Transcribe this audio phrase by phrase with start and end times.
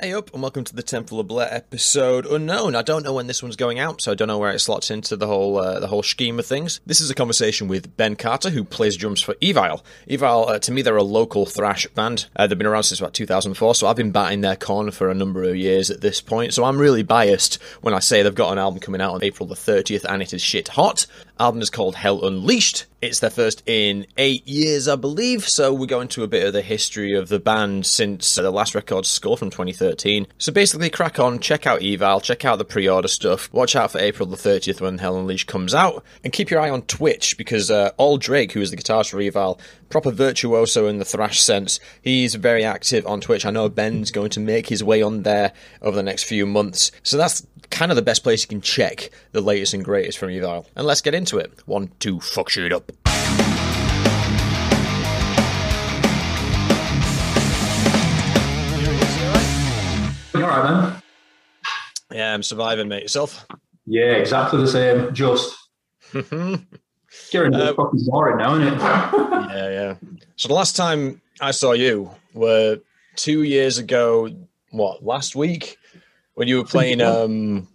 [0.00, 2.76] Hey up, and welcome to the Temple of Blair episode unknown.
[2.76, 4.92] I don't know when this one's going out, so I don't know where it slots
[4.92, 6.80] into the whole uh, the whole scheme of things.
[6.86, 9.82] This is a conversation with Ben Carter, who plays drums for Evile.
[10.08, 12.26] Evile, uh, to me, they're a local thrash band.
[12.36, 15.14] Uh, they've been around since about 2004, so I've been batting their corner for a
[15.14, 16.54] number of years at this point.
[16.54, 19.48] So I'm really biased when I say they've got an album coming out on April
[19.48, 21.08] the 30th, and it is shit hot.
[21.40, 22.86] Album is called Hell Unleashed.
[23.00, 25.48] It's their first in eight years, I believe.
[25.48, 28.74] So we go into a bit of the history of the band since the last
[28.74, 30.26] record Skull from 2013.
[30.38, 33.52] So basically, crack on, check out Evile, check out the pre-order stuff.
[33.52, 36.70] Watch out for April the 30th when Hell Unleashed comes out, and keep your eye
[36.70, 40.98] on Twitch because uh, Ol Drake, who is the guitarist for Evile, proper virtuoso in
[40.98, 43.46] the thrash sense, he's very active on Twitch.
[43.46, 45.52] I know Ben's going to make his way on there
[45.82, 46.90] over the next few months.
[47.02, 50.30] So that's kind of the best place you can check the latest and greatest from
[50.30, 50.66] Evile.
[50.76, 51.52] And let's get into it.
[51.66, 52.92] One, two, fuck shit up.
[60.34, 61.02] You all right, man?
[62.12, 63.02] Yeah, I'm surviving, mate.
[63.02, 63.46] Yourself?
[63.86, 65.14] Yeah, exactly the same.
[65.14, 65.56] Just
[67.34, 67.38] a
[67.70, 68.78] Uh, fucking boring now, isn't it?
[68.80, 69.94] yeah, yeah.
[70.36, 72.78] So the last time I saw you were
[73.16, 74.28] two years ago.
[74.70, 75.78] What last week
[76.34, 77.66] when you were playing um,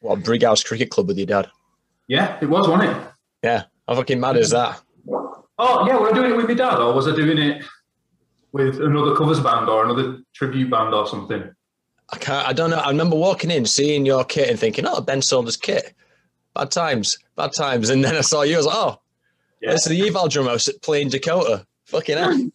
[0.00, 1.48] what Brighouse Cricket Club with your dad?
[2.08, 3.06] yeah, it was, wasn't it?
[3.44, 4.80] Yeah, how fucking mad is that?
[5.60, 7.64] Oh, yeah, were I doing it with my dad, or was I doing it
[8.52, 11.50] with another covers band or another tribute band or something?
[12.10, 12.48] I can't.
[12.48, 12.78] I don't know.
[12.78, 15.94] I remember walking in, seeing your kit, and thinking, "Oh, Ben Saunders kit."
[16.58, 17.88] Bad times, bad times.
[17.88, 18.54] And then I saw you.
[18.54, 19.00] I was like, "Oh,
[19.62, 19.70] Yeah.
[19.72, 22.32] this is the Evile drummer playing Dakota." Fucking hell.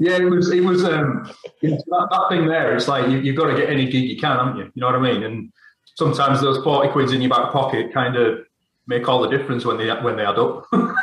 [0.00, 0.50] yeah, it was.
[0.50, 1.28] It was um,
[1.60, 2.74] it's that, that thing there.
[2.76, 4.64] It's like you, you've got to get any gig you can, haven't you?
[4.74, 5.24] You know what I mean?
[5.24, 5.52] And
[5.96, 8.46] sometimes those forty quids in your back pocket kind of
[8.86, 10.64] make all the difference when they when they add up.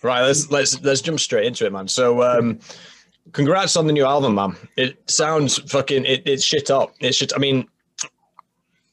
[0.00, 1.88] Right, let's let's let's jump straight into it, man.
[1.88, 2.60] So, um,
[3.32, 4.54] congrats on the new album, man.
[4.76, 6.94] It sounds fucking it, it's shit up.
[7.00, 7.32] It's shit.
[7.34, 7.66] I mean,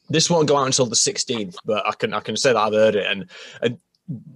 [0.09, 2.73] this won't go out until the sixteenth, but I can I can say that I've
[2.73, 3.29] heard it, and
[3.61, 3.79] and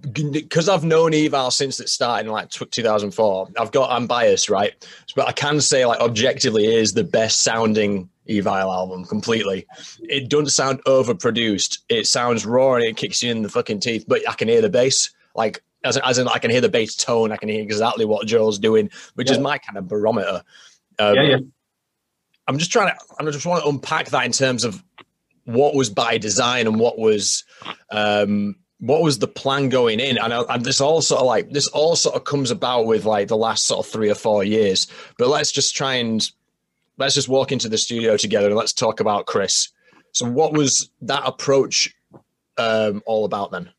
[0.02, 4.72] because I've known Evile since it started in like 2004, I've got I'm biased, right?
[5.14, 9.66] But I can say like objectively, it is the best sounding Evile album completely.
[10.00, 11.78] It doesn't sound overproduced.
[11.88, 14.60] It sounds raw and it kicks you in the fucking teeth, but I can hear
[14.60, 15.10] the bass.
[15.36, 17.30] Like as, as in, I can hear the bass tone.
[17.30, 20.42] I can hear exactly what Joel's doing, which is my kind of barometer.
[20.98, 21.36] Um, yeah, yeah.
[22.48, 22.96] I'm just trying to.
[23.18, 24.82] I just want to unpack that in terms of
[25.44, 27.44] what was by design and what was
[27.90, 30.18] um, what was the plan going in.
[30.18, 33.28] And, and this all sort of like this all sort of comes about with like
[33.28, 34.86] the last sort of three or four years.
[35.18, 36.28] But let's just try and
[36.98, 39.68] let's just walk into the studio together and let's talk about Chris.
[40.12, 41.94] So, what was that approach
[42.58, 43.70] um, all about then?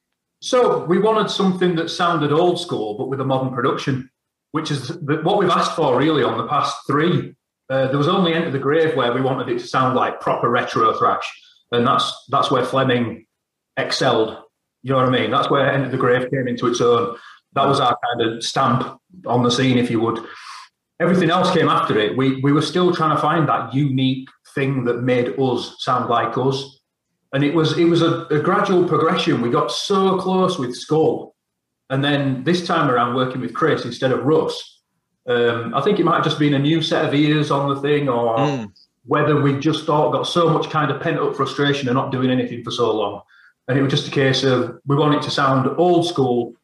[0.43, 4.09] So we wanted something that sounded old school, but with a modern production,
[4.51, 7.35] which is what we've asked for really on the past three.
[7.69, 10.49] Uh, there was only Enter the Grave where we wanted it to sound like proper
[10.49, 11.31] retro thrash,
[11.72, 13.26] and that's that's where Flemming
[13.78, 14.38] excelled.
[14.84, 15.32] You know what I mean?
[15.32, 17.18] That's where Enter the Grave came into its own.
[17.54, 20.20] That was our kind of stamp on the scene, if you would.
[21.00, 22.18] Everything else came after it.
[22.18, 26.38] We we were still trying to find that unique thing that made us sound like
[26.38, 26.82] us
[27.34, 29.42] and it was it was a, a gradual progression.
[29.42, 31.36] We got so close with Skull,
[31.90, 34.80] and then this time around working with Chris instead of Russ.
[35.28, 37.80] Um, I think it might have just been a new set of ears on the
[37.82, 38.72] thing, or Mm.
[39.11, 42.29] Whether we just thought got so much kind of pent up frustration and not doing
[42.29, 43.22] anything for so long,
[43.67, 46.55] and it was just a case of we want it to sound old school,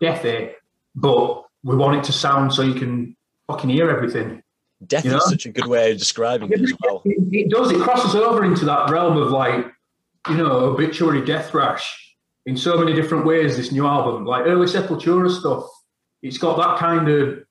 [0.00, 0.52] deathy,
[0.96, 3.16] but we want it to sound so you can
[3.46, 4.42] fucking hear everything.
[4.84, 5.18] Death You know?
[5.18, 7.00] is such a good way of describing it as well.
[7.04, 7.70] It, it does.
[7.70, 9.64] It crosses over into that realm of like,
[10.28, 13.56] you know, obituary death thrash in so many different ways.
[13.56, 15.70] This new album, like early Sepultura stuff,
[16.24, 17.43] it's got that kind of,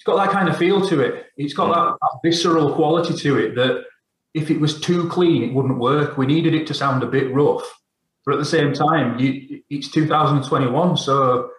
[0.00, 1.26] it's got that kind of feel to it.
[1.36, 3.84] It's got that, that visceral quality to it that
[4.32, 6.16] if it was too clean, it wouldn't work.
[6.16, 7.70] We needed it to sound a bit rough,
[8.24, 11.50] but at the same time, you, it's 2021, so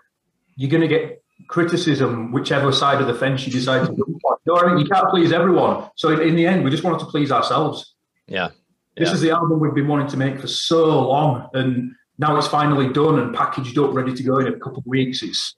[0.56, 4.38] you're going to get criticism whichever side of the fence you decide to go on.
[4.47, 4.79] You know I mean?
[4.79, 5.88] You can't please everyone.
[5.96, 7.93] So in, in the end, we just wanted to please ourselves.
[8.26, 8.49] Yeah.
[8.97, 9.14] This Yeah.
[9.14, 12.91] is the album we've been wanting to make for so long, and now it's finally
[12.91, 15.22] done and packaged up, ready to go in a couple of weeks.
[15.22, 15.55] It's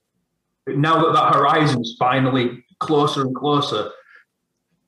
[0.68, 3.89] now that that horizon's finally closer and closer.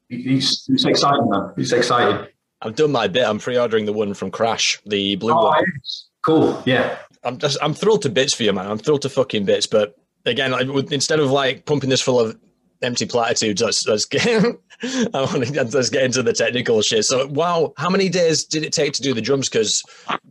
[0.09, 1.51] He's, It's, it's exciting, man.
[1.55, 2.29] He's excited.
[2.61, 3.25] I've done my bit.
[3.27, 5.63] I'm pre-ordering the one from Crash, the blue Oh, one.
[5.77, 6.05] yes.
[6.23, 6.61] Cool.
[6.65, 6.97] Yeah.
[7.23, 8.67] I'm just I'm thrilled to bits for you, man.
[8.67, 9.67] I'm thrilled to fucking bits.
[9.67, 9.95] But
[10.25, 12.37] again, like, instead of like pumping this full of
[12.81, 14.25] empty platitudes, let's let's get
[14.83, 17.05] I want to let's get into the technical shit.
[17.05, 19.49] So, wow, how many days did it take to do the drums?
[19.49, 19.83] Because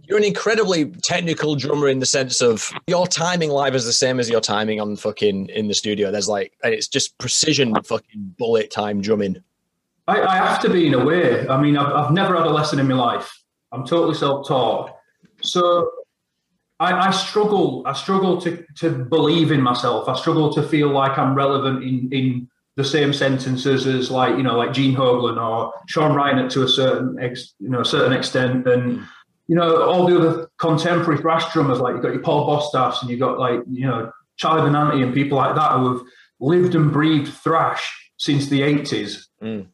[0.05, 4.21] you're an incredibly technical drummer in the sense of your timing live is the same
[4.21, 6.11] as your timing on fucking in the studio.
[6.11, 9.43] There's like it's just precision fucking bullet time drumming.
[10.07, 11.49] I, I have to be in a way.
[11.49, 13.43] I mean, I've, I've never had a lesson in my life.
[13.73, 14.95] I'm totally self-taught.
[15.43, 15.91] So
[16.81, 17.83] I, I, struggle.
[17.87, 20.09] I struggle to to believe in myself.
[20.09, 24.43] I struggle to feel like I'm relevant in in the same sentences as like you
[24.43, 28.13] know like Gene Hoglan or Sean Reinert to a certain ex, you know a certain
[28.13, 29.01] extent, and
[29.47, 33.11] you know all the other contemporary thrash drummers like you've got your Paul Bostaph and
[33.11, 36.07] you've got like you know Charlie Benante and people like that who have
[36.41, 39.27] lived and breathed thrash since the 80s.
[39.43, 39.67] Mm.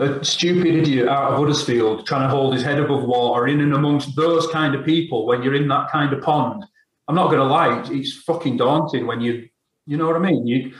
[0.00, 3.74] A stupid idiot out of Huddersfield trying to hold his head above water in and
[3.74, 6.64] amongst those kind of people when you're in that kind of pond.
[7.08, 9.48] I'm not going to lie, it's fucking daunting when you,
[9.86, 10.46] you know what I mean?
[10.46, 10.72] You,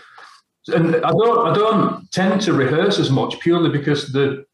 [0.68, 4.44] and I don't, I don't tend to rehearse as much purely because the,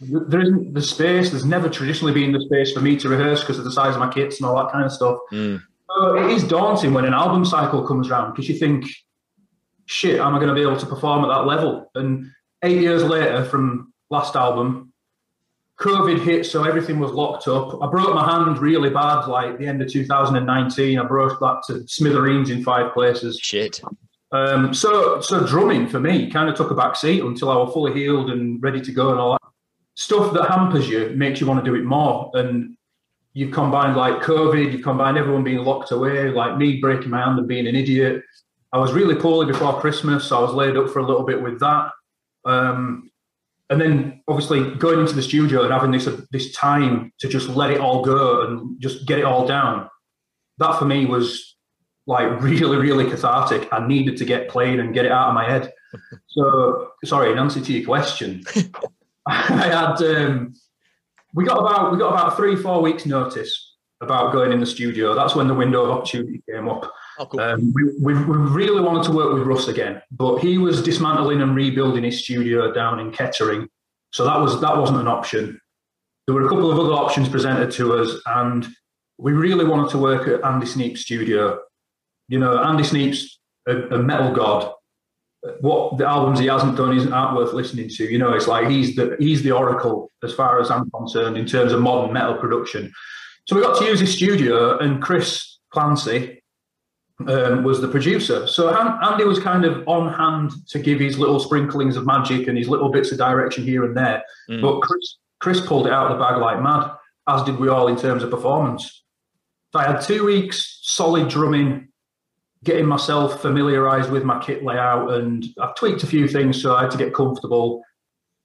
[0.00, 1.30] there isn't the space.
[1.30, 4.00] There's never traditionally been the space for me to rehearse because of the size of
[4.00, 5.18] my kits and all that kind of stuff.
[5.32, 5.62] Mm.
[5.88, 8.86] So it is daunting when an album cycle comes around because you think,
[9.86, 11.90] shit, am I going to be able to perform at that level?
[11.94, 12.30] And
[12.64, 14.92] eight years later from last album,
[15.80, 17.82] COVID hit, so everything was locked up.
[17.82, 20.98] I broke my hand really bad, like the end of 2019.
[20.98, 23.38] I broke that to smithereens in five places.
[23.42, 23.80] Shit.
[24.30, 27.72] Um, so, so drumming for me kind of took a back seat until I was
[27.72, 29.44] fully healed and ready to go and all that
[29.94, 32.30] stuff that hampers you makes you want to do it more.
[32.34, 32.76] And
[33.32, 37.38] you've combined like COVID, you've combined everyone being locked away, like me breaking my hand
[37.38, 38.22] and being an idiot.
[38.72, 41.40] I was really poorly before Christmas, so I was laid up for a little bit
[41.40, 41.90] with that.
[42.44, 43.10] Um,
[43.70, 47.48] and then obviously going into the studio and having this uh, this time to just
[47.48, 49.88] let it all go and just get it all down.
[50.58, 51.56] That for me was
[52.06, 53.68] like really, really cathartic.
[53.72, 55.72] I needed to get playing and get it out of my head.
[56.28, 58.44] So sorry, in answer to your question,
[59.26, 60.54] I had um,
[61.32, 65.14] we got about we got about three four weeks notice about going in the studio.
[65.14, 66.92] That's when the window of opportunity came up.
[67.18, 67.40] Oh, cool.
[67.40, 71.54] um, we, we, really wanted to work with Russ again, but he was dismantling and
[71.54, 73.68] rebuilding his studio down in Kettering,
[74.12, 75.60] so that was that wasn't an option.
[76.26, 78.66] There were a couple of other options presented to us, and
[79.18, 81.60] we really wanted to work at Andy Sneap's studio.
[82.28, 83.38] You know, Andy Sneap's
[83.68, 84.72] a, a metal god.
[85.60, 88.04] What the albums he hasn't done isn't worth listening to.
[88.04, 91.46] You know, it's like he's the he's the oracle as far as I'm concerned in
[91.46, 92.92] terms of modern metal production.
[93.46, 96.42] So we got to use his studio, and Chris Clancy,
[97.20, 98.46] um, was the producer.
[98.46, 102.58] So Andy was kind of on hand to give his little sprinklings of magic and
[102.58, 104.22] his little bits of direction here and there.
[104.50, 104.62] Mm.
[104.62, 106.90] But Chris, Chris pulled it out of the bag like mad,
[107.28, 109.04] as did we all in terms of performance.
[109.72, 111.88] So I had two weeks solid drumming,
[112.62, 116.82] getting myself familiarized with my kit layout, and I've tweaked a few things, so I
[116.82, 117.82] had to get comfortable.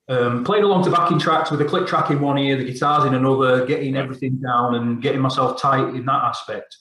[0.07, 3.05] Um, playing along to backing tracks with a click track in one ear, the guitars
[3.05, 6.75] in another, getting everything down and getting myself tight in that aspect.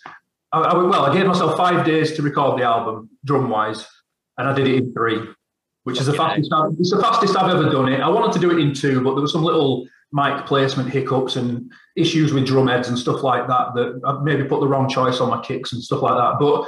[0.52, 3.86] I, I, well, I gave myself five days to record the album, drum wise,
[4.38, 5.20] and I did it in three,
[5.84, 6.52] which is the fastest.
[6.52, 8.00] I've, it's the fastest I've ever done it.
[8.00, 11.36] I wanted to do it in two, but there were some little mic placement hiccups
[11.36, 14.88] and issues with drum heads and stuff like that that I maybe put the wrong
[14.88, 16.38] choice on my kicks and stuff like that.
[16.40, 16.66] But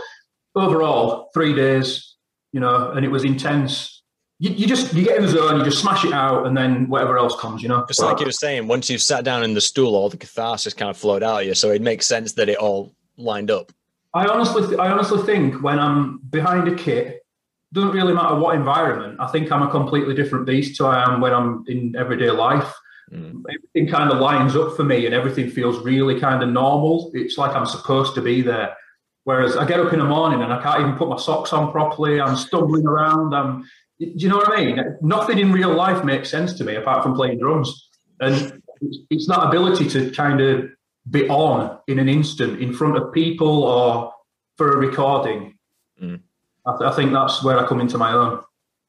[0.55, 2.17] overall, three days,
[2.53, 4.03] you know, and it was intense.
[4.41, 6.89] You, you, just you get in the zone, you just smash it out, and then
[6.89, 7.85] whatever else comes, you know.
[7.87, 10.75] Just like you were saying, once you've sat down in the stool, all the catharsis
[10.75, 11.55] kind of flowed out of you.
[11.55, 13.73] So it makes sense that it all lined up?
[14.13, 17.25] I honestly, th- I honestly think when I'm behind a kit,
[17.73, 19.19] doesn't really matter what environment.
[19.21, 22.73] I think I'm a completely different beast to I am when I'm in everyday life.
[23.13, 23.43] Mm.
[23.49, 27.13] Everything kind of lines up for me, and everything feels really kind of normal.
[27.15, 28.77] It's like I'm supposed to be there.
[29.25, 31.71] Whereas I get up in the morning and I can't even put my socks on
[31.71, 32.21] properly.
[32.21, 33.35] I'm stumbling around.
[33.35, 33.63] I'm,
[34.01, 34.83] do you know what I mean?
[35.03, 37.91] Nothing in real life makes sense to me apart from playing drums.
[38.21, 38.63] And
[39.11, 40.71] it's that ability to kind of
[41.11, 44.13] be on in an instant in front of people or
[44.57, 45.59] for a recording.
[46.01, 46.21] Mm.
[46.67, 48.43] I, th- I, think that's where I come into my own.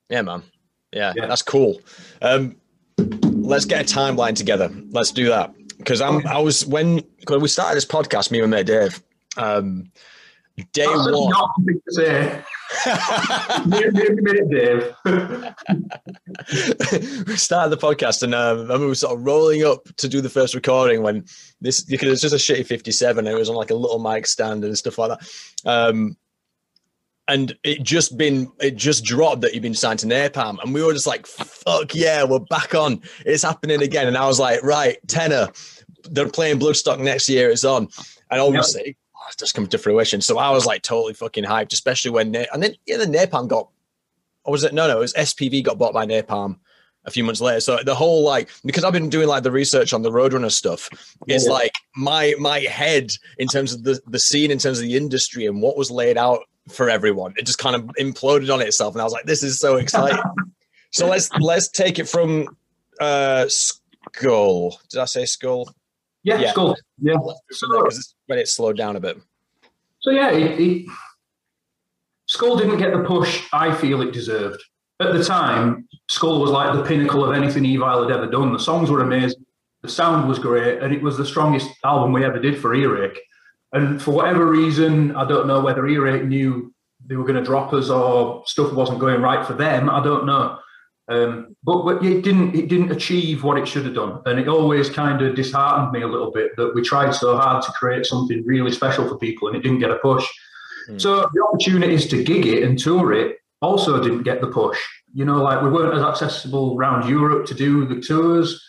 [0.09, 0.43] Yeah, man.
[0.93, 1.25] Yeah, yeah.
[1.25, 1.81] that's cool.
[2.21, 2.57] Um,
[2.97, 4.69] let's get a timeline together.
[4.89, 6.25] Let's do that because I'm.
[6.27, 8.31] I was when when we started this podcast.
[8.31, 9.01] Me and my mate Dave.
[9.37, 9.91] Um,
[10.73, 12.43] day that's one.
[13.65, 14.95] Minute,
[17.27, 20.21] we started the podcast and um, I we were sort of rolling up to do
[20.21, 21.25] the first recording when
[21.59, 23.99] this because it was just a shitty 57 and it was on like a little
[23.99, 25.29] mic stand and stuff like that.
[25.69, 26.15] Um,
[27.27, 30.83] and it just been it just dropped that you've been signed to Napalm, and we
[30.83, 33.01] were just like, "Fuck yeah, we're back on!
[33.25, 35.47] It's happening again." And I was like, "Right, tenor,
[36.09, 37.49] they're playing Bloodstock next year.
[37.49, 37.87] It's on."
[38.29, 38.97] And obviously,
[39.37, 40.21] just come to fruition.
[40.21, 43.69] So I was like totally fucking hyped, especially when and then yeah, the Napalm got,
[44.43, 46.57] or was it no no it was SPV got bought by Napalm
[47.05, 47.59] a few months later.
[47.59, 50.89] So the whole like because I've been doing like the research on the Roadrunner stuff,
[51.27, 51.51] is yeah.
[51.51, 55.45] like my my head in terms of the the scene, in terms of the industry
[55.45, 59.01] and what was laid out for everyone, it just kind of imploded on itself, and
[59.01, 60.21] I was like, this is so exciting.
[60.91, 62.55] so let's let's take it from
[62.99, 64.79] uh, Skull.
[64.89, 65.73] Did I say Skull?
[66.23, 66.51] Yeah, yeah.
[66.51, 66.75] Skull.
[67.01, 67.15] Yeah.
[67.51, 67.89] So,
[68.27, 69.17] when it slowed down a bit.
[70.01, 70.85] So yeah, it, it,
[72.27, 74.63] Skull didn't get the push I feel it deserved.
[74.99, 78.53] At the time, Skull was like the pinnacle of anything Evile had ever done.
[78.53, 79.43] The songs were amazing,
[79.81, 83.19] the sound was great, and it was the strongest album we ever did for Earache.
[83.73, 86.73] And for whatever reason, I don't know whether Earache knew
[87.05, 89.89] they were going to drop us or stuff wasn't going right for them.
[89.89, 90.59] I don't know.
[91.11, 94.47] Um, but, but it didn't it didn't achieve what it should have done, and it
[94.47, 98.05] always kind of disheartened me a little bit that we tried so hard to create
[98.05, 100.25] something really special for people, and it didn't get a push.
[100.89, 101.01] Mm.
[101.01, 104.79] So the opportunities to gig it and tour it also didn't get the push.
[105.13, 108.63] You know, like we weren't as accessible around Europe to do the tours,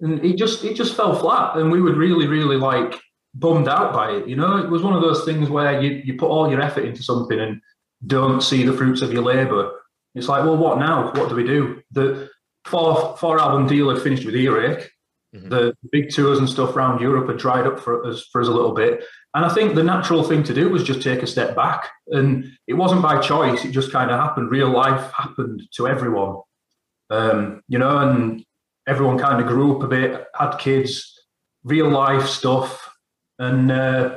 [0.00, 3.00] and it just it just fell flat, and we were really really like
[3.34, 4.28] bummed out by it.
[4.28, 6.84] You know, it was one of those things where you you put all your effort
[6.84, 7.62] into something and
[8.06, 9.72] don't see the fruits of your labour
[10.18, 11.12] it's like, well, what now?
[11.12, 11.82] What do we do?
[11.92, 12.28] The
[12.64, 14.90] four four album deal had finished with Earache.
[15.34, 15.48] Mm-hmm.
[15.50, 18.52] The big tours and stuff around Europe had dried up for us for us a
[18.52, 19.04] little bit.
[19.34, 21.88] And I think the natural thing to do was just take a step back.
[22.08, 24.50] And it wasn't by choice, it just kind of happened.
[24.50, 26.40] Real life happened to everyone.
[27.10, 28.44] Um, you know, and
[28.86, 31.14] everyone kind of grew up a bit, had kids,
[31.62, 32.90] real life stuff.
[33.38, 34.16] And uh,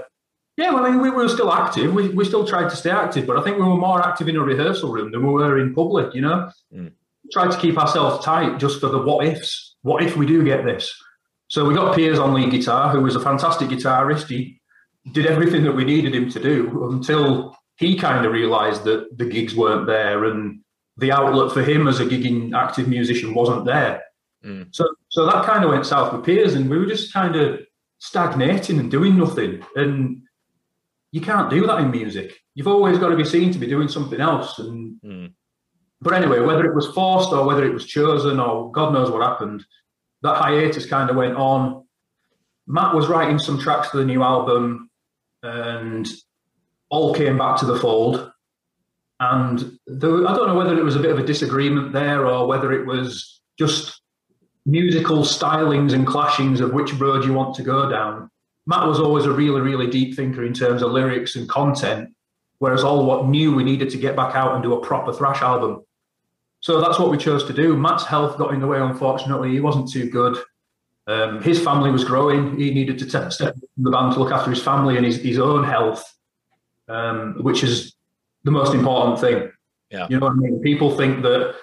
[0.61, 1.93] yeah, well, I mean, we were still active.
[1.93, 4.35] We, we still tried to stay active, but I think we were more active in
[4.35, 6.49] a rehearsal room than we were in public, you know?
[6.73, 6.91] Mm.
[7.31, 9.75] Tried to keep ourselves tight just for the what ifs.
[9.81, 10.93] What if we do get this?
[11.47, 14.27] So we got Piers on lead guitar, who was a fantastic guitarist.
[14.27, 14.61] He
[15.11, 19.25] did everything that we needed him to do until he kind of realised that the
[19.25, 20.61] gigs weren't there and
[20.97, 24.01] the outlet for him as a gigging active musician wasn't there.
[24.45, 24.67] Mm.
[24.71, 27.59] So so that kind of went south with Piers, and we were just kind of
[27.99, 29.63] stagnating and doing nothing.
[29.75, 30.21] And
[31.11, 32.37] you can't do that in music.
[32.55, 34.59] You've always got to be seen to be doing something else.
[34.59, 35.33] And mm.
[35.99, 39.21] but anyway, whether it was forced or whether it was chosen or God knows what
[39.21, 39.65] happened,
[40.21, 41.85] that hiatus kind of went on.
[42.67, 44.89] Matt was writing some tracks for the new album,
[45.43, 46.07] and
[46.89, 48.31] Ol came back to the fold.
[49.19, 52.47] And there, I don't know whether it was a bit of a disagreement there or
[52.47, 54.01] whether it was just
[54.65, 58.29] musical stylings and clashings of which road you want to go down.
[58.65, 62.13] Matt was always a really, really deep thinker in terms of lyrics and content,
[62.59, 65.41] whereas Ol what knew we needed to get back out and do a proper thrash
[65.41, 65.83] album.
[66.59, 67.75] So that's what we chose to do.
[67.75, 69.51] Matt's health got in the way, unfortunately.
[69.51, 70.37] He wasn't too good.
[71.07, 72.57] Um, his family was growing.
[72.59, 75.39] He needed to step from the band to look after his family and his, his
[75.39, 76.03] own health,
[76.87, 77.95] um, which is
[78.43, 79.51] the most important thing.
[79.89, 80.05] Yeah.
[80.09, 80.61] You know what I mean?
[80.61, 81.55] People think that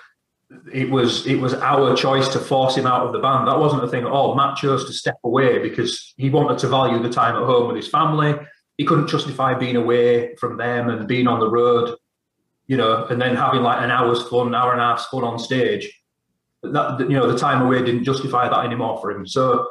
[0.72, 3.46] it was it was our choice to force him out of the band.
[3.48, 4.34] That wasn't a thing at all.
[4.34, 7.76] Matt chose to step away because he wanted to value the time at home with
[7.76, 8.34] his family.
[8.78, 11.96] He couldn't justify being away from them and being on the road,
[12.66, 15.24] you know, and then having like an hour's fun, an hour and a half's fun
[15.24, 15.92] on stage.
[16.62, 19.26] That you know, the time away didn't justify that anymore for him.
[19.26, 19.68] So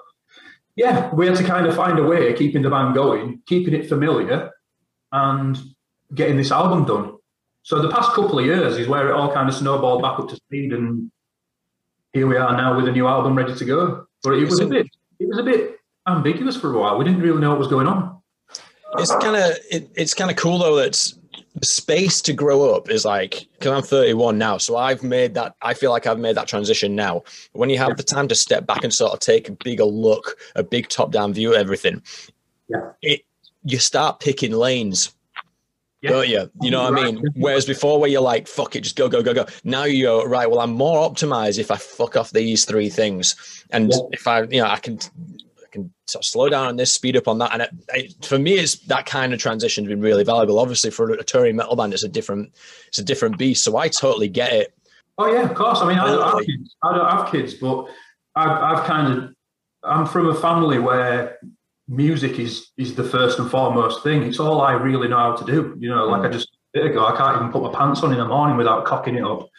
[0.75, 3.73] yeah, we had to kind of find a way of keeping the band going, keeping
[3.73, 4.51] it familiar,
[5.11, 5.59] and
[6.13, 7.16] getting this album done.
[7.67, 10.29] So the past couple of years is where it all kind of snowballed back up
[10.29, 11.11] to speed, and
[12.13, 14.07] here we are now with a new album ready to go.
[14.23, 14.87] But it was a bit,
[15.19, 16.97] it was a bit ambiguous for a while.
[16.97, 18.21] We didn't really know what was going on.
[18.99, 20.95] It's kind of, it, it's kind of cool though that
[21.61, 25.53] space to grow up is like because I'm 31 now, so I've made that.
[25.61, 27.23] I feel like I've made that transition now.
[27.51, 30.37] When you have the time to step back and sort of take a bigger look,
[30.55, 32.01] a big top-down view of everything,
[32.69, 33.25] yeah, it
[33.65, 35.13] you start picking lanes
[36.01, 36.09] yeah.
[36.09, 36.51] don't you?
[36.61, 37.23] You know what I mean?
[37.35, 39.45] Whereas before, where you're like, fuck it, just go, go, go, go.
[39.63, 43.65] Now you go, right, well, I'm more optimized if I fuck off these three things.
[43.71, 43.99] And yeah.
[44.11, 44.99] if I, you know, I can,
[45.63, 47.53] I can sort of slow down on this, speed up on that.
[47.53, 50.59] And it, it, for me, it's that kind of transition has been really valuable.
[50.59, 52.53] Obviously, for a touring metal band, it's a different,
[52.87, 53.63] it's a different beast.
[53.63, 54.73] So I totally get it.
[55.17, 55.79] Oh yeah, of course.
[55.81, 56.75] I mean, I don't have kids.
[56.83, 57.87] I don't have kids, but
[58.35, 59.33] I've, I've kind of,
[59.83, 61.39] I'm from a family where
[61.87, 64.23] music is is the first and foremost thing.
[64.23, 65.75] It's all I really know how to do.
[65.79, 66.27] You know, like mm.
[66.27, 68.85] I just did ago, I can't even put my pants on in the morning without
[68.85, 69.49] cocking it up.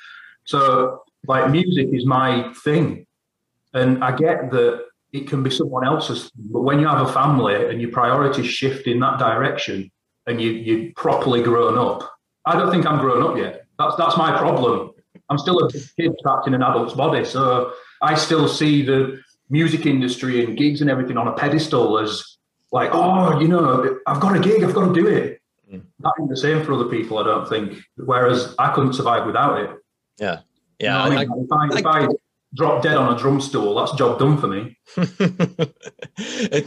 [0.45, 3.07] So, like, music is my thing,
[3.75, 6.31] and I get that it can be someone else's.
[6.35, 9.91] But when you have a family and your priorities shift in that direction,
[10.27, 12.11] and you you properly grown up,
[12.45, 13.67] I don't think I'm grown up yet.
[13.79, 14.93] That's that's my problem.
[15.31, 19.87] I'm still a kid trapped in an adult's body, so I still see the music
[19.87, 22.39] industry and gigs and everything on a pedestal as
[22.71, 25.41] like, oh, you know, I've got a gig, I've got to do it.
[25.73, 25.83] Mm.
[26.01, 27.79] That ain't the same for other people, I don't think.
[27.97, 29.71] Whereas I couldn't survive without it.
[30.19, 30.41] Yeah.
[30.79, 31.05] Yeah.
[31.09, 31.33] You know I mean?
[31.33, 32.09] I, if, I, if, I,
[32.55, 34.77] drop dead on a drum stool, that's job done for me.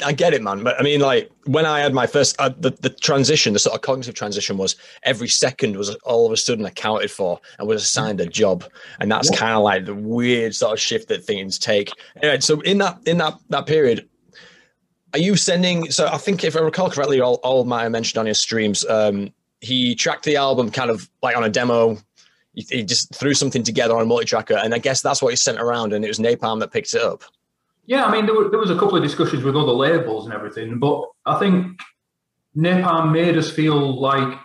[0.05, 0.63] I get it, man.
[0.63, 3.75] But I mean, like when I had my first, uh, the, the transition, the sort
[3.75, 7.83] of cognitive transition was every second was all of a sudden accounted for and was
[7.83, 8.63] assigned a job,
[8.99, 11.91] and that's kind of like the weird sort of shift that things take.
[12.21, 14.07] Anyway, so in that in that that period,
[15.13, 15.89] are you sending?
[15.91, 18.85] So I think if I recall correctly, Ol Ol might have mentioned on your streams.
[18.85, 21.97] Um, he tracked the album kind of like on a demo
[22.53, 25.59] he, just threw something together on a multi-tracker, and I guess that's what he sent
[25.59, 27.23] around, and it was Napalm that picked it up.
[27.85, 30.33] Yeah, I mean, there, were, there was a couple of discussions with other labels and
[30.33, 31.79] everything, but I think
[32.55, 34.37] Napalm made us feel like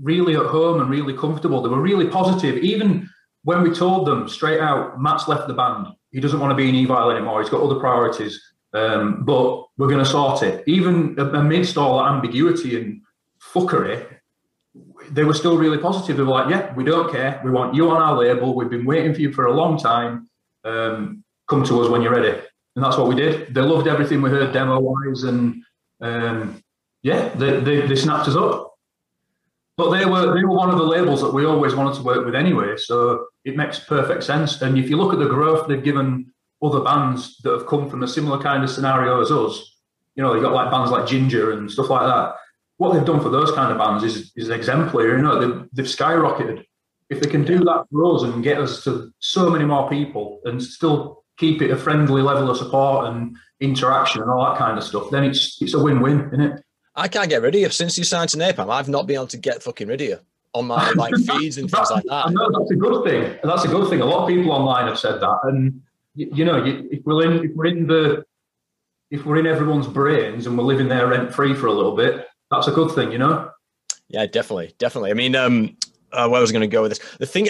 [0.00, 1.62] really at home and really comfortable.
[1.62, 2.56] They were really positive.
[2.62, 3.08] Even
[3.44, 5.88] when we told them straight out, Matt's left the band.
[6.10, 7.40] He doesn't want to be in Evile anymore.
[7.40, 8.40] He's got other priorities.
[8.74, 10.62] Um, but we're going to sort it.
[10.66, 13.02] Even amidst all that ambiguity and
[13.40, 14.06] fuckery,
[15.10, 16.16] they were still really positive.
[16.16, 17.40] They were like, "Yeah, we don't care.
[17.44, 18.54] We want you on our label.
[18.54, 20.28] We've been waiting for you for a long time.
[20.64, 22.38] Um, come to us when you're ready."
[22.76, 23.54] And that's what we did.
[23.54, 25.62] They loved everything we heard demo wise, and
[26.00, 26.62] um,
[27.02, 28.74] yeah, they, they, they snapped us up.
[29.76, 32.24] But they were they were one of the labels that we always wanted to work
[32.24, 34.60] with anyway, so it makes perfect sense.
[34.60, 38.02] And if you look at the growth they've given other bands that have come from
[38.02, 39.76] a similar kind of scenario as us,
[40.16, 42.34] you know, you got like bands like Ginger and stuff like that
[42.78, 45.16] what they've done for those kind of bands is, is exemplary.
[45.16, 46.64] You know, they've, they've skyrocketed.
[47.10, 50.40] If they can do that for us and get us to so many more people
[50.44, 54.78] and still keep it a friendly level of support and interaction and all that kind
[54.78, 56.62] of stuff, then it's it's a win-win, isn't it?
[56.94, 58.72] I can't get rid of you since you signed to Napalm.
[58.72, 60.18] I've not been able to get fucking rid of you
[60.54, 62.26] on my like feeds and things like that.
[62.26, 63.38] I know that's a good thing.
[63.42, 64.00] That's a good thing.
[64.00, 65.80] A lot of people online have said that, and
[66.14, 68.24] you, you know, if we're in if we're in the
[69.10, 72.26] if we're in everyone's brains and we're living there rent free for a little bit,
[72.50, 73.50] that's a good thing, you know.
[74.08, 75.10] Yeah, definitely, definitely.
[75.10, 75.76] I mean, um,
[76.12, 77.16] uh, where I was going to go with this.
[77.18, 77.48] The thing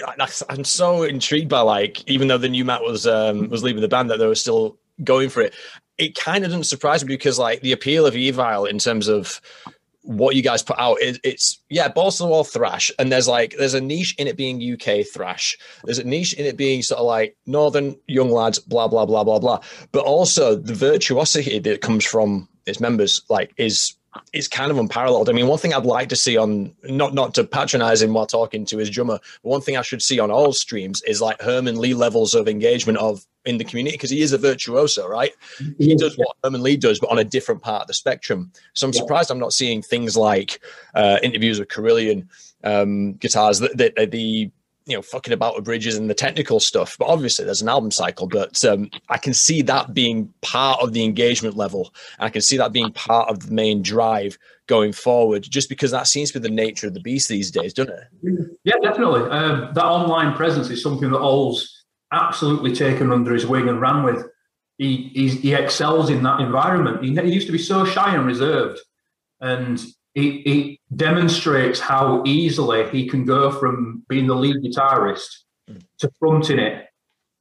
[0.48, 3.88] I'm so intrigued by, like, even though the new Matt was um, was leaving the
[3.88, 5.54] band, that they were still going for it.
[5.98, 9.40] It kind of doesn't surprise me because, like, the appeal of Evile in terms of
[10.02, 13.28] what you guys put out, it, it's yeah, balls to the wall thrash, and there's
[13.28, 15.56] like there's a niche in it being UK thrash.
[15.84, 19.22] There's a niche in it being sort of like northern young lads, blah blah blah
[19.22, 19.60] blah blah.
[19.92, 23.97] But also the virtuosity that comes from its members, like, is
[24.32, 25.28] it's kind of unparalleled.
[25.28, 28.26] I mean, one thing I'd like to see on not not to patronize him while
[28.26, 31.40] talking to his drummer, but one thing I should see on all streams is like
[31.40, 35.32] Herman Li levels of engagement of in the community because he is a virtuoso, right?
[35.78, 38.52] He does what Herman Li does, but on a different part of the spectrum.
[38.74, 40.60] So I'm surprised I'm not seeing things like
[40.94, 42.28] uh, interviews with Carillion
[42.64, 44.50] um, guitars, that the, the, the
[44.88, 47.90] you know fucking about with bridges and the technical stuff but obviously there's an album
[47.90, 51.92] cycle but um, i can see that being part of the engagement level.
[52.18, 56.06] I can see that being part of the main drive going forward just because that
[56.06, 58.48] seems to be the nature of the beast these days doesn't it?
[58.64, 59.22] Yeah definitely.
[59.30, 64.02] Um, that online presence is something that Ol's absolutely taken under his wing and ran
[64.02, 64.26] with.
[64.78, 65.10] He,
[65.42, 67.02] he excels in that environment.
[67.02, 68.78] He, he used to be so shy and reserved
[69.40, 69.80] and
[70.18, 75.28] he, he demonstrates how easily he can go from being the lead guitarist
[75.98, 76.86] to fronting it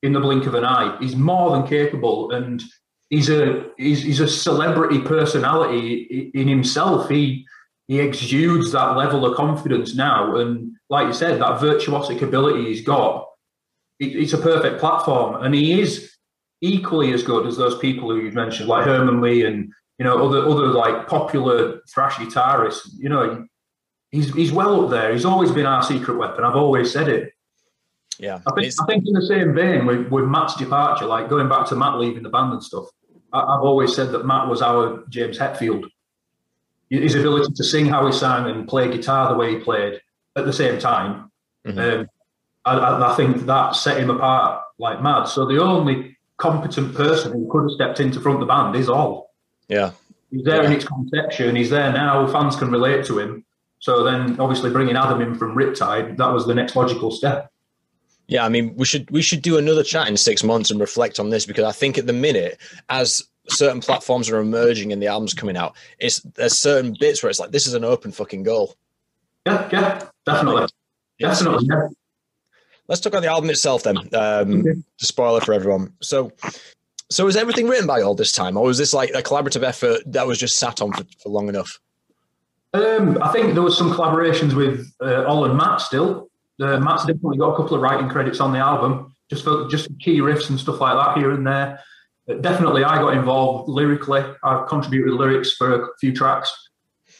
[0.03, 0.95] in the blink of an eye.
[0.99, 2.61] He's more than capable, and
[3.09, 7.09] he's a he's, he's a celebrity personality in himself.
[7.09, 7.45] He
[7.87, 12.81] he exudes that level of confidence now, and like you said, that virtuosic ability he's
[12.81, 13.27] got.
[13.99, 16.11] It, it's a perfect platform, and he is
[16.61, 20.27] equally as good as those people who you've mentioned, like Herman Li and you know,
[20.27, 22.89] other other like popular thrash guitarists.
[22.97, 23.47] You know,
[24.11, 25.11] he's he's well up there.
[25.11, 26.43] He's always been our secret weapon.
[26.43, 27.33] I've always said it.
[28.19, 31.49] Yeah, I think I think in the same vein with with Matt's departure, like going
[31.49, 32.85] back to Matt leaving the band and stuff.
[33.33, 35.85] I, I've always said that Matt was our James Hetfield.
[36.89, 39.99] His ability to sing how he sang and play guitar the way he played
[40.37, 41.29] at the same time.
[41.65, 41.79] Mm-hmm.
[41.79, 42.07] Um,
[42.63, 45.25] I, I, think that set him apart like mad.
[45.25, 49.26] So the only competent person who could have stepped into front the band is Ol.
[49.67, 49.91] Yeah.
[50.31, 50.69] He's there yeah.
[50.69, 51.55] in its conception.
[51.55, 52.27] He's there now.
[52.27, 53.45] Fans can relate to him.
[53.79, 57.51] So then, obviously, bringing Adam in from Riptide, that was the next logical step.
[58.27, 61.19] Yeah, I mean, we should we should do another chat in six months and reflect
[61.19, 65.07] on this because I think at the minute, as certain platforms are emerging and the
[65.07, 68.43] albums coming out, it's there's certain bits where it's like this is an open fucking
[68.43, 68.75] goal.
[69.45, 70.67] Yeah, yeah, definitely,
[71.19, 71.67] definitely.
[71.69, 71.87] Yeah.
[72.89, 73.97] Let's talk about the album itself then.
[74.13, 74.81] Um, okay.
[74.97, 75.93] Spoiler for everyone.
[76.01, 76.31] So,
[77.09, 80.01] so was everything written by Ol this time, or was this like a collaborative effort
[80.07, 81.79] that was just sat on for, for long enough?
[82.73, 86.29] Um, I think there was some collaborations with uh, Ol and Matt still.
[86.61, 89.87] Uh, Matt's definitely got a couple of writing credits on the album, just for just
[89.99, 91.79] key riffs and stuff like that here and there.
[92.29, 94.23] Uh, definitely, I got involved lyrically.
[94.43, 96.51] I've contributed lyrics for a few tracks.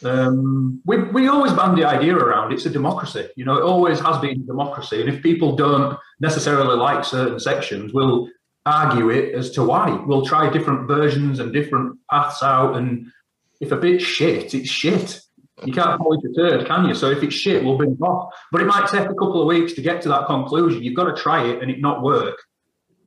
[0.03, 2.51] Um, we we always band the idea around.
[2.51, 3.57] It's a democracy, you know.
[3.57, 8.27] It always has been a democracy, and if people don't necessarily like certain sections, we'll
[8.67, 9.91] argue it as to why.
[10.05, 12.75] We'll try different versions and different paths out.
[12.75, 13.11] And
[13.59, 15.21] if a bit's shit, it's shit.
[15.65, 16.93] You can't polish a turd, can you?
[16.93, 18.31] So if it's shit, we'll bring it off.
[18.51, 20.83] But it might take a couple of weeks to get to that conclusion.
[20.83, 22.37] You've got to try it and it not work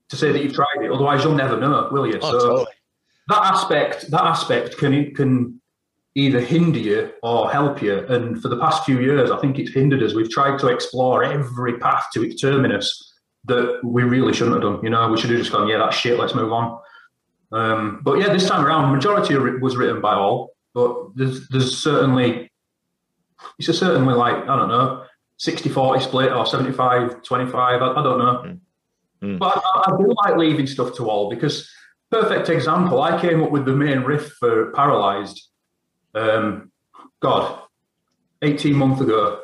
[0.08, 0.90] to say that you've tried it.
[0.90, 2.18] Otherwise, you'll never know, will you?
[2.20, 2.66] Oh, so totally.
[3.28, 5.60] that aspect, that aspect can can
[6.16, 7.98] either hinder you or help you.
[8.08, 10.14] And for the past few years, I think it's hindered us.
[10.14, 13.09] We've tried to explore every path to its terminus
[13.44, 14.84] that we really shouldn't have done.
[14.84, 16.18] You know, we should have just gone, yeah, that's shit.
[16.18, 16.80] Let's move on.
[17.52, 21.48] Um, but yeah, this time around, majority of it was written by Ol, but there's
[21.48, 22.50] there's certainly
[23.58, 25.04] it's a certainly like I don't know
[25.40, 27.54] 60-40 split or 75-25.
[27.54, 28.42] I, I don't know.
[28.44, 28.60] Mm.
[29.22, 29.38] Mm.
[29.38, 31.68] But I, I do like leaving stuff to Ol because
[32.10, 33.02] perfect example.
[33.02, 35.48] I came up with the main riff for Paralyzed.
[36.14, 36.70] Um,
[37.20, 37.60] God,
[38.42, 39.40] eighteen months ago,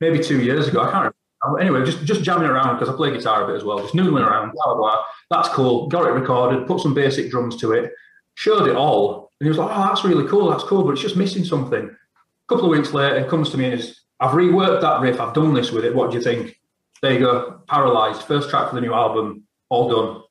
[0.00, 0.80] maybe two years ago.
[0.80, 1.16] I can't remember.
[1.54, 3.78] Anyway, just just jamming around because I play guitar a bit as well.
[3.78, 5.04] Just noodling around, blah blah blah.
[5.30, 5.88] That's cool.
[5.88, 6.66] Got it recorded.
[6.66, 7.92] Put some basic drums to it.
[8.34, 10.50] Showed it Ol, and he was like, "Oh, that's really cool.
[10.50, 13.58] That's cool, but it's just missing something." A couple of weeks later, it comes to
[13.58, 15.20] me and is, "I've reworked that riff.
[15.20, 15.94] I've done this with it.
[15.94, 16.58] What do you think?"
[17.02, 17.60] There you go.
[17.68, 18.22] Paralyzed.
[18.22, 19.44] First track for the new album.
[19.68, 20.22] All done.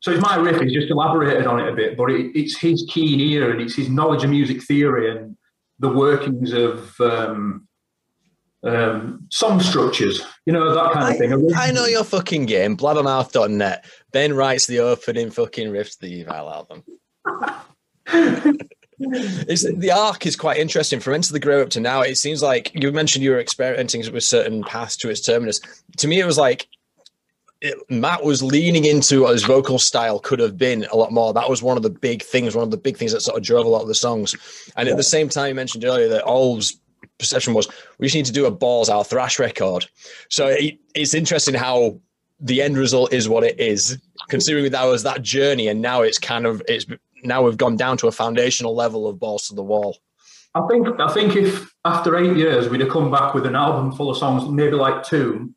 [0.00, 0.60] So it's my riff.
[0.60, 3.76] He's just elaborated on it a bit, but it, it's his keen ear and it's
[3.76, 5.36] his knowledge of music theory and
[5.78, 7.68] the workings of um,
[8.64, 10.22] um, song structures.
[10.46, 11.52] You know that kind of thing.
[11.56, 12.76] I know your fucking game.
[12.76, 13.84] Blabbermouth.net.
[14.12, 16.84] Ben writes the opening fucking riff to the Evile album.
[18.98, 22.02] it's, the arc is quite interesting from Enter the Grave up to now.
[22.02, 25.60] It seems like you mentioned you were experimenting with certain paths to its terminus.
[25.98, 26.68] To me, it was like
[27.60, 31.32] it, Matt was leaning into what his vocal style could have been a lot more.
[31.32, 33.44] That was one of the big things, one of the big things that sort of
[33.44, 34.34] drove a lot of the songs.
[34.76, 36.76] And at the same time, you mentioned earlier that Ol's
[37.18, 39.86] perception was we just need to do a balls out thrash record.
[40.28, 41.98] So it, it's interesting how
[42.40, 46.18] the end result is what it is, considering that was that journey, and now it's
[46.18, 46.86] kind of it's
[47.22, 49.98] now we've gone down to a foundational level of balls to the wall.
[50.54, 53.92] I think I think if after eight years we'd have come back with an album
[53.92, 55.54] full of songs, maybe like Tomb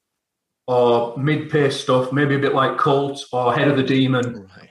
[0.67, 4.69] or mid-pace stuff, maybe a bit like Cult or Head of the Demon, Right.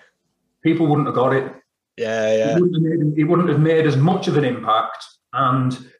[0.63, 1.53] people wouldn't have got it.
[1.97, 2.55] Yeah, It yeah.
[2.59, 5.91] wouldn't, have made, it wouldn't have made as much of an impact, and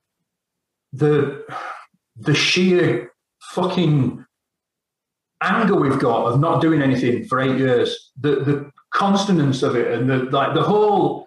[0.95, 1.45] the
[2.17, 4.25] the sheer fucking
[5.43, 9.93] anger we've got of not doing anything for eight years, the the constance of it,
[9.93, 11.27] and the like, the whole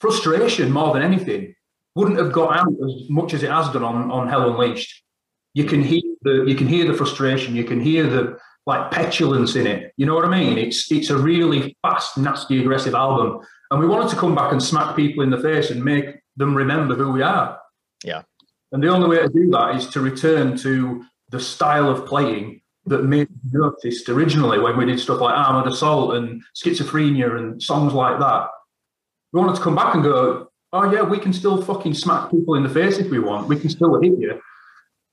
[0.00, 1.54] frustration more than anything
[1.94, 5.02] wouldn't have got out as much as it has done on on Hell Unleashed.
[5.54, 9.54] You can hear the you can hear the frustration, you can hear the like petulance
[9.54, 9.92] in it.
[9.96, 10.58] You know what I mean?
[10.58, 14.62] It's it's a really fast, nasty, aggressive album, and we wanted to come back and
[14.62, 17.58] smack people in the face and make them remember who we are.
[18.04, 18.22] Yeah.
[18.72, 22.60] And the only way to do that is to return to the style of playing
[22.86, 27.60] that made us noticed originally when we did stuff like Armored Assault and Schizophrenia and
[27.60, 28.48] songs like that.
[29.32, 32.54] We wanted to come back and go, oh yeah, we can still fucking smack people
[32.54, 33.48] in the face if we want.
[33.48, 34.40] We can still hit you.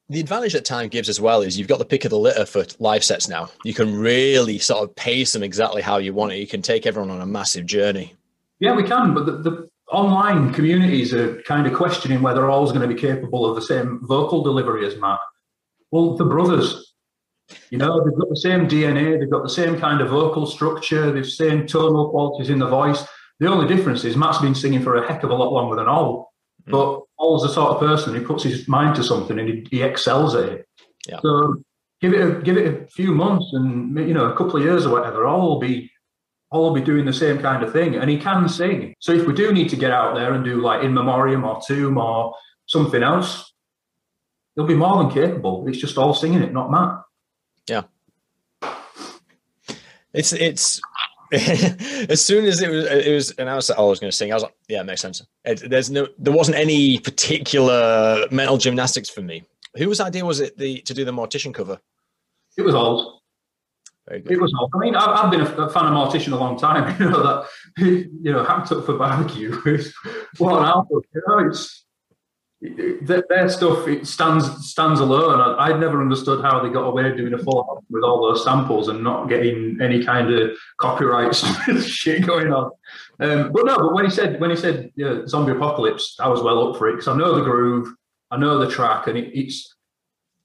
[0.09, 2.45] The advantage that time gives as well is you've got the pick of the litter
[2.45, 3.49] for live sets now.
[3.63, 6.37] You can really sort of pace them exactly how you want it.
[6.37, 8.13] You can take everyone on a massive journey.
[8.59, 12.87] Yeah, we can, but the, the online communities are kind of questioning whether Ol's going
[12.87, 15.19] to be capable of the same vocal delivery as Matt.
[15.91, 16.95] Well, the brothers,
[17.69, 21.11] you know, they've got the same DNA, they've got the same kind of vocal structure,
[21.11, 23.05] they've same tonal qualities in the voice.
[23.39, 25.87] The only difference is Matt's been singing for a heck of a lot longer than
[25.87, 26.31] Ol,
[26.67, 26.71] mm.
[26.71, 29.83] but Ol's the sort of person who puts his mind to something and he, he
[29.83, 30.67] excels at it.
[31.07, 31.19] Yeah.
[31.21, 31.61] So
[32.01, 34.87] give it a, give it a few months and you know a couple of years
[34.87, 35.91] or whatever, Ol will be
[36.53, 37.95] Ol be doing the same kind of thing.
[37.95, 38.93] And he can sing.
[38.99, 41.59] So if we do need to get out there and do like In Memoriam or
[41.65, 42.35] Tomb or
[42.67, 43.53] something else,
[44.55, 45.67] he'll be more than capable.
[45.67, 47.01] It's just Ol singing it, not Matt.
[47.67, 47.83] Yeah.
[50.13, 50.79] It's it's
[51.33, 54.35] as soon as it was it was announced that I was going to sing, I
[54.35, 55.25] was like, yeah, it makes sense.
[55.43, 59.43] It, there's no there wasn't any particular mental gymnastics for me.
[59.75, 61.79] Whose idea was it the to do the mortician cover?
[62.55, 63.22] It was Ol.
[64.11, 64.53] It was.
[64.73, 66.93] I mean, I've, I've been a, fan of Mortician a long time.
[66.99, 67.47] You know that.
[67.77, 69.59] You know, hacked up for barbecue.
[69.65, 69.93] is
[70.37, 71.01] what an album.
[71.13, 71.85] You know, it's
[73.01, 73.87] their, their stuff.
[73.87, 75.39] It stands stands alone.
[75.39, 78.43] I, I'd never understood how they got away doing a full album with all those
[78.43, 81.35] samples and not getting any kind of copyright
[81.81, 82.71] shit going on.
[83.21, 86.41] Um, but no, but when he said when he said yeah, zombie apocalypse, I was
[86.41, 87.87] well up for it because I know the groove,
[88.31, 89.73] I know the track, and it, it's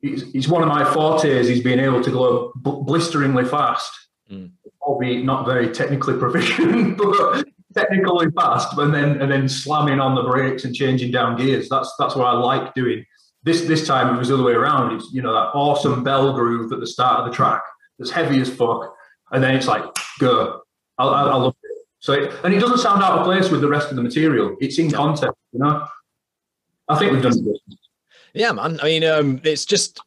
[0.02, 3.92] it's, one of my fortes is being able to go blisteringly fast,
[4.30, 4.50] Mm.
[4.82, 10.22] albeit not very technically proficient, but technically fast, and then and then slamming on the
[10.22, 11.68] brakes and changing down gears.
[11.70, 13.06] That's that's what I like doing.
[13.42, 14.94] This this time it was the other way around.
[14.96, 17.62] It's you know that awesome bell groove at the start of the track
[17.98, 18.94] that's heavy as fuck,
[19.32, 19.84] and then it's like
[20.18, 20.60] go.
[20.98, 21.78] I, I, I love it.
[22.00, 24.56] So it, and it doesn't sound out of place with the rest of the material.
[24.60, 25.86] It's in context, you know.
[26.88, 27.77] I think we've done it.
[28.38, 28.78] Yeah, man.
[28.80, 30.00] I mean, um, it's just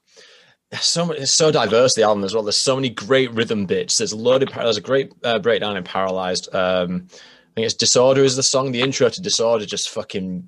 [0.80, 2.44] so much, it's so diverse the album as well.
[2.44, 3.98] There's so many great rhythm bits.
[3.98, 6.48] There's a load of there's a great uh, breakdown in Paralyzed.
[6.56, 8.72] Um, I think it's Disorder is the song.
[8.72, 10.48] The intro to Disorder just fucking.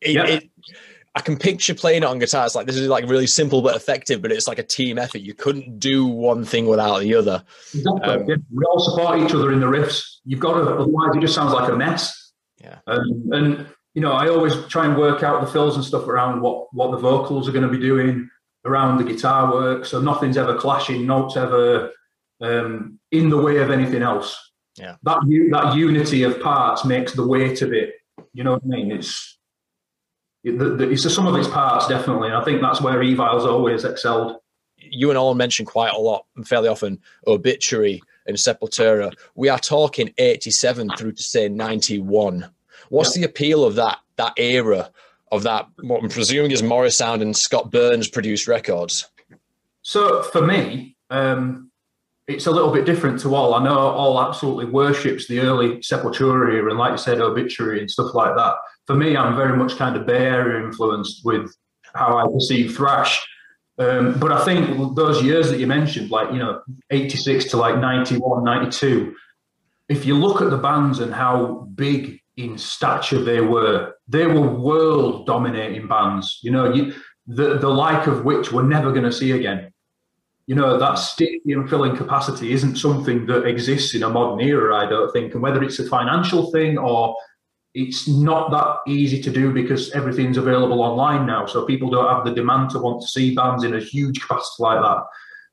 [0.00, 0.26] It, Yeah.
[0.26, 0.50] it,
[1.14, 2.46] I can picture playing it on guitar.
[2.46, 5.20] It's like this is like really simple but effective, but it's like a team effort.
[5.20, 7.44] You couldn't do one thing without the other.
[7.74, 8.02] Exactly.
[8.02, 8.36] Um, yeah.
[8.54, 10.04] We all support each other in the riffs.
[10.24, 12.32] You've got to, otherwise it just sounds like a mess.
[12.62, 12.78] Yeah.
[12.86, 13.66] Um, and
[13.98, 16.92] you know, I always try and work out the fills and stuff around what what
[16.92, 18.30] the vocals are going to be doing,
[18.64, 21.90] around the guitar work, so nothing's ever clashing, notes ever
[22.40, 24.38] um, in the way of anything else.
[24.76, 24.94] Yeah.
[25.02, 25.18] That
[25.50, 27.94] that unity of parts makes the weight of it.
[28.32, 28.92] You know what I mean?
[28.92, 29.36] It's
[30.44, 32.28] it, the, the, it's the sum of its parts, definitely.
[32.28, 34.36] And I think that's where Evile's always excelled.
[34.76, 39.12] you and Owen mention quite a lot, and fairly often, obituary and Sepultura.
[39.34, 42.48] We are talking 87 through to say 91.
[42.90, 44.90] What's the appeal of that that era
[45.30, 45.66] of that?
[45.80, 49.08] What I'm presuming is Morrisound and Scott Burns produced records.
[49.82, 51.70] So for me, um,
[52.26, 53.54] it's a little bit different to Ol.
[53.54, 58.14] I know Ol absolutely worships the early Sepultura and like you said, obituary and stuff
[58.14, 58.54] like that.
[58.86, 61.54] For me, I'm very much kind of Bay Area influenced with
[61.94, 63.26] how I perceive thrash.
[63.78, 67.78] Um, but I think those years that you mentioned, like, you know, 86 to like
[67.78, 69.14] 91, 92,
[69.88, 74.48] if you look at the bands and how big in stature they were, they were
[74.48, 76.94] world dominating bands, you know, you,
[77.26, 79.72] the, the like of which we're never going to see again.
[80.46, 84.88] You know, that stadium filling capacity isn't something that exists in a modern era, I
[84.88, 85.34] don't think.
[85.34, 87.14] And whether it's a financial thing or
[87.74, 91.44] it's not that easy to do because everything's available online now.
[91.44, 94.62] So people don't have the demand to want to see bands in a huge capacity
[94.62, 95.02] like that.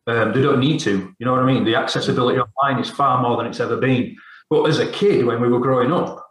[0.08, 1.14] Um, they don't need to.
[1.18, 1.66] You know what I mean?
[1.66, 4.16] The accessibility online is far more than it's ever been.
[4.50, 6.25] But as a kid, when we were growing up,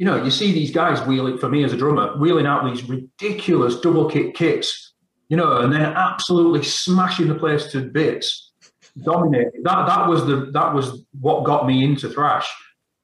[0.00, 2.88] you know, you see these guys wheeling, for me as a drummer, wheeling out these
[2.88, 4.94] ridiculous double kick kicks,
[5.28, 8.50] you know, and then absolutely smashing the place to bits,
[9.02, 9.62] dominating.
[9.62, 12.50] That that was the that was what got me into thrash.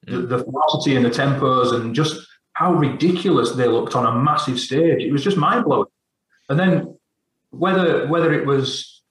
[0.07, 0.29] The, mm.
[0.29, 2.19] the velocity and the tempos and just
[2.53, 5.03] how ridiculous they looked on a massive stage.
[5.03, 5.85] It was just mind blowing.
[6.49, 6.97] And then
[7.51, 9.03] whether whether it was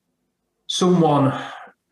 [0.66, 1.40] someone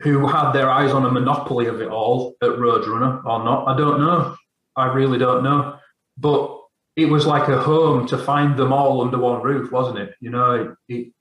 [0.01, 3.77] who had their eyes on a monopoly of it all at Roadrunner or not, I
[3.77, 4.35] don't know.
[4.75, 5.79] I really don't know.
[6.17, 6.59] But
[6.95, 10.15] it was like a home to find them all under one roof, wasn't it?
[10.21, 11.13] You know, it, it,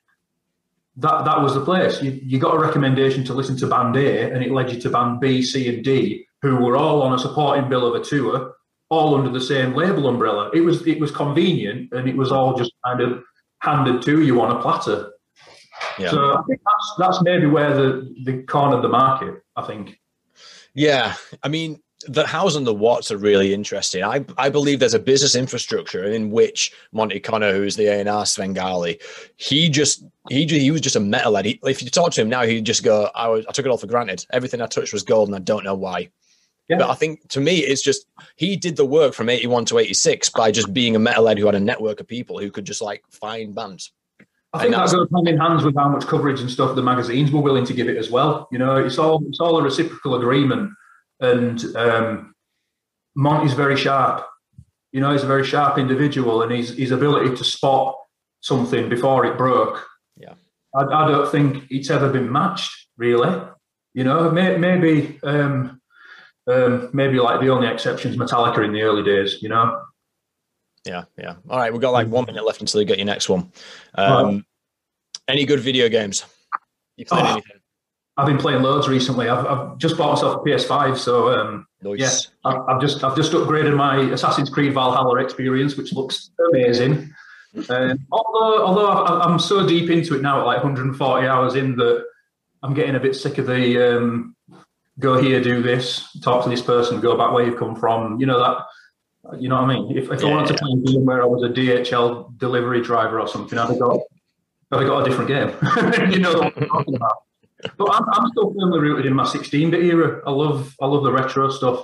[0.97, 2.01] that that was the place.
[2.03, 4.91] You, you got a recommendation to listen to band A, and it led you to
[4.91, 8.55] band B, C, and D, who were all on a supporting bill of a tour,
[8.89, 10.51] all under the same label umbrella.
[10.55, 13.25] It was it was convenient, and it was all just kind of
[13.59, 15.11] handed to you on a platter.
[15.99, 16.11] Yeah.
[16.11, 19.43] So I think that's that's maybe where the the cornered the market.
[19.57, 19.99] I think.
[20.75, 24.03] Yeah, I mean, the hows and the whats are really interesting.
[24.03, 28.09] I I believe there's a business infrastructure in which Monte Conner, who's the A and
[28.09, 28.99] R Svengali,
[29.37, 31.45] he just he he was just a metalhead.
[31.45, 33.69] He, if you talk to him now, he'd just go, "I was I took it
[33.69, 34.25] all for granted.
[34.33, 36.11] Everything I touched was gold, and I don't know why."
[36.69, 36.79] Yeah.
[36.79, 40.31] But I think to me, it's just he did the work from 81 to 86
[40.31, 43.05] by just being a metalhead who had a network of people who could just like
[43.11, 43.93] find bands.
[44.55, 47.33] I think that goes hand in hand with how much coverage and stuff the magazines
[47.33, 48.49] were willing to give it as well.
[48.53, 50.71] You know, it's all it's all a reciprocal agreement,
[51.21, 52.35] and um,
[53.17, 54.27] Monte's very sharp.
[54.93, 57.97] You know, he's a very sharp individual, and his his ability to spot
[58.41, 59.85] something before it broke.
[60.17, 60.35] Yeah.
[60.75, 63.41] I, I don't think it's ever been matched, really.
[63.95, 65.81] You know, may, maybe um,
[66.47, 69.41] um, maybe like the only exceptions Metallica in the early days.
[69.41, 69.81] You know,
[70.85, 71.37] Yeah, yeah.
[71.49, 73.51] All right, we've got like one minute left until you get your next one.
[73.95, 74.45] Um,
[75.27, 76.25] Any good video games?
[76.97, 77.33] You played Oh.
[77.33, 77.61] anything?
[78.17, 79.29] I've been playing loads recently.
[79.29, 82.29] I've, I've just bought myself a PS5, so um, Nice.
[82.45, 87.13] I've, I've just I've just upgraded my Assassin's Creed Valhalla experience, which looks amazing.
[87.69, 91.77] Um, although although I- I'm so deep into it now, at like 140 hours in,
[91.77, 92.05] that
[92.63, 94.35] I'm getting a bit sick of the um,
[94.99, 98.19] go here, do this, talk to this person, go back where you've come from.
[98.21, 98.59] You know that.
[99.41, 99.97] You know what I mean?
[99.97, 102.83] If, if I Yeah, wanted to play a game where I was a DHL delivery
[102.83, 103.99] driver or something, I'd have got
[104.71, 106.11] I'd have got a different game.
[106.13, 107.13] you know what I'm talking about.
[107.79, 110.21] But I'm, I'm still firmly rooted in my 16-bit era.
[110.27, 111.83] I love I love the retro stuff.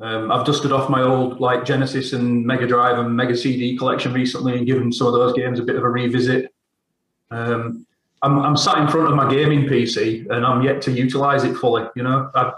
[0.00, 4.14] Um, I've dusted off my old like Genesis and Mega Drive and Mega CD collection
[4.14, 6.54] recently and given some of those games a bit of a revisit.
[7.30, 7.86] Um,
[8.22, 11.54] I'm, I'm sat in front of my gaming PC and I'm yet to utilize it
[11.56, 11.84] fully.
[11.96, 12.52] You know, I,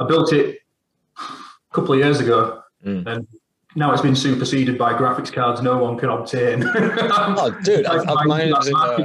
[0.00, 0.58] I built it
[1.18, 3.06] a couple of years ago Mm.
[3.06, 3.26] and
[3.76, 6.62] now it's been superseded by graphics cards no one can obtain.
[6.74, 9.04] Oh, dude, I've, I've uh,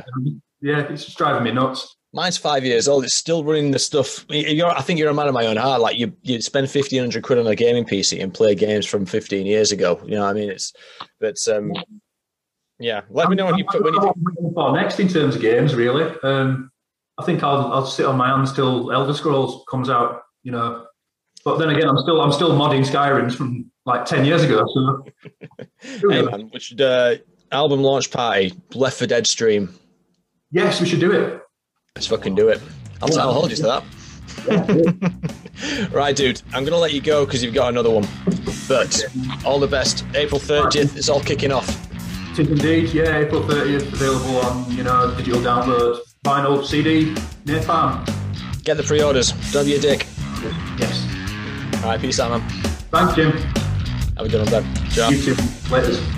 [0.61, 1.94] yeah, it's just driving me nuts.
[2.15, 3.03] Mine's five years old.
[3.03, 4.25] It's still running the stuff.
[4.29, 5.81] You're, I think you're a man of my own heart.
[5.81, 9.05] Like you, you spend fifteen hundred quid on a gaming PC and play games from
[9.05, 10.01] fifteen years ago.
[10.05, 10.71] You know, what I mean, it's
[11.19, 11.73] but um,
[12.79, 13.01] yeah.
[13.09, 14.51] Let me know when you put when you.
[14.53, 16.15] For next in terms of games, really.
[16.23, 16.71] Um,
[17.17, 20.21] I think I'll I'll sit on my hands till Elder Scrolls comes out.
[20.43, 20.85] You know,
[21.43, 24.65] but then again, I'm still I'm still modding Skyrim's from like ten years ago.
[24.73, 25.05] So.
[26.09, 27.15] hey man, we should uh,
[27.51, 29.77] album launch party, Left for Dead stream.
[30.51, 31.41] Yes, we should do it.
[31.95, 32.61] Let's fucking do it.
[33.01, 33.21] I'll, yeah.
[33.21, 33.81] I'll hold you to
[34.47, 35.89] that.
[35.93, 36.41] right, dude.
[36.53, 38.05] I'm gonna let you go because you've got another one.
[38.67, 39.01] But
[39.45, 40.05] all the best.
[40.13, 40.97] April 30th.
[40.97, 41.69] It's all kicking off.
[42.33, 42.89] It is indeed.
[42.89, 43.93] Yeah, April 30th.
[43.93, 47.13] Available on you know digital download, vinyl, CD,
[47.45, 48.05] Napalm.
[48.65, 49.31] Get the pre-orders.
[49.53, 50.05] Don't be a dick.
[50.77, 51.01] Yes.
[51.81, 52.01] All right.
[52.01, 52.49] Peace out, man.
[52.91, 53.31] Thanks, Jim.
[54.17, 54.89] Have a good one, Ben.
[54.89, 55.07] Ciao.
[55.07, 55.43] You too.
[55.71, 56.14] Later.